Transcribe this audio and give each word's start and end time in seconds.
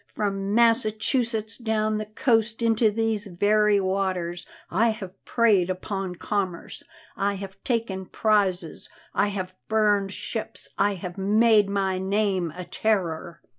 From 0.15 0.55
Massachusetts 0.55 1.59
down 1.59 1.99
the 1.99 2.07
coast 2.07 2.63
into 2.63 2.89
these 2.89 3.27
very 3.27 3.79
waters 3.79 4.47
I 4.71 4.89
have 4.89 5.13
preyed 5.25 5.69
upon 5.69 6.15
commerce, 6.15 6.81
I 7.15 7.35
have 7.35 7.63
taken 7.63 8.07
prizes, 8.07 8.89
I 9.13 9.27
have 9.27 9.53
burned 9.67 10.11
ships, 10.11 10.69
I 10.75 10.95
have 10.95 11.19
made 11.19 11.69
my 11.69 11.99
name 11.99 12.49
a 12.57 12.65
terror." 12.65 13.41